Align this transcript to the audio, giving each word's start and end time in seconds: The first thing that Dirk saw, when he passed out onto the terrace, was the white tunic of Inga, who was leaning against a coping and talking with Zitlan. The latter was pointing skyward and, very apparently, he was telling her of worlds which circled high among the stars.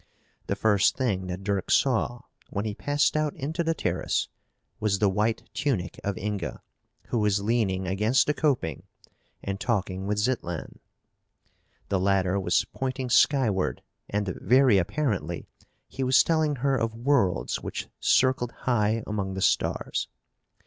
The 0.47 0.55
first 0.55 0.97
thing 0.97 1.27
that 1.27 1.43
Dirk 1.43 1.69
saw, 1.69 2.21
when 2.49 2.65
he 2.65 2.73
passed 2.73 3.15
out 3.15 3.39
onto 3.39 3.61
the 3.61 3.75
terrace, 3.75 4.29
was 4.79 4.97
the 4.97 5.07
white 5.11 5.47
tunic 5.53 5.99
of 6.03 6.17
Inga, 6.17 6.63
who 7.09 7.19
was 7.19 7.43
leaning 7.43 7.85
against 7.85 8.27
a 8.27 8.33
coping 8.33 8.81
and 9.43 9.59
talking 9.59 10.07
with 10.07 10.17
Zitlan. 10.17 10.79
The 11.89 11.99
latter 11.99 12.39
was 12.39 12.65
pointing 12.73 13.11
skyward 13.11 13.83
and, 14.09 14.29
very 14.41 14.79
apparently, 14.79 15.45
he 15.87 16.03
was 16.03 16.23
telling 16.23 16.55
her 16.55 16.75
of 16.75 16.95
worlds 16.95 17.61
which 17.61 17.87
circled 17.99 18.53
high 18.63 19.03
among 19.05 19.35
the 19.35 19.39
stars. 19.43 20.07